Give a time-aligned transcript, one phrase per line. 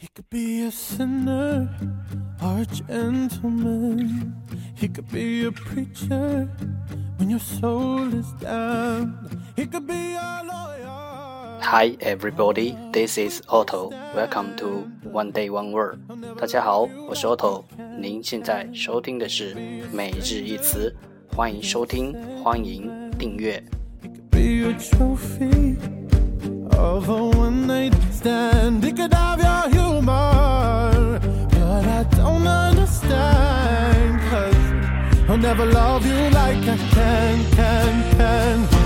[0.00, 1.68] He could be a sinner
[2.42, 4.32] or a gentleman.
[4.74, 6.48] He could be a preacher
[7.18, 9.18] when your soul is down.
[9.56, 11.60] He could be a lawyer.
[11.60, 13.90] Hi everybody, this is Otto.
[14.16, 15.98] Welcome to One Day One Word.
[16.38, 17.64] 大家好，我是 Otto。
[17.98, 19.54] 您现在收听的是
[19.92, 20.90] 每日一词，
[21.36, 23.62] 欢迎收听，欢迎订阅。
[24.02, 25.99] It could be a trophy
[26.74, 28.84] of a one night stand.
[28.84, 34.20] it could have your humor, but I don't understand.
[34.30, 38.79] Cause I'll never love you like I can, can, can.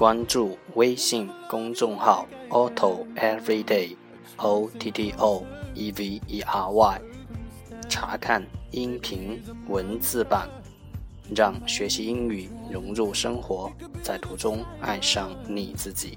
[0.00, 7.00] 关注微信公众号 Otto Everyday，O T T O E V E R Y，
[7.86, 10.48] 查看音频文字版，
[11.36, 13.70] 让学习英语融入生活，
[14.02, 16.16] 在途中爱上你自己。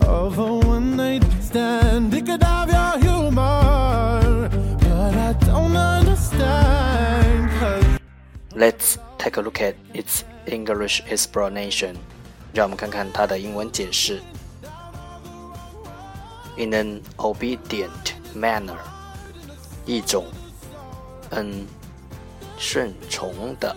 [0.00, 2.12] of a one night stand.
[2.12, 7.50] It could have your humor, but I don't understand.
[7.60, 8.00] Cause...
[8.56, 11.94] Let's take a look at its English explanation.
[12.52, 14.20] 让我们看看它的英文解释。
[16.56, 18.78] In an obedient manner，
[19.86, 20.26] 一种
[21.30, 21.68] 嗯
[22.58, 23.76] 顺从的。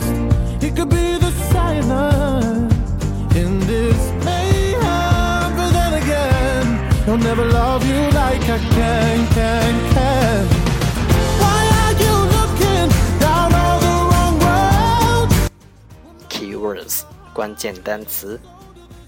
[17.33, 18.37] 关键单词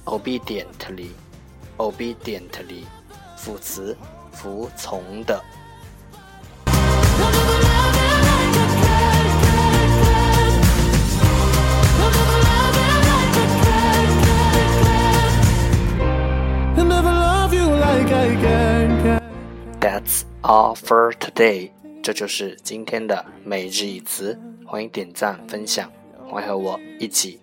[0.06, 2.83] ：obediently，obediently，
[3.38, 3.95] 副词，
[4.31, 5.38] 服从的。
[19.81, 21.71] That's all for today，
[22.01, 24.39] 这就是今天的每日一词。
[24.65, 25.92] 欢迎点赞、分享，
[26.30, 27.43] 欢迎和我一起。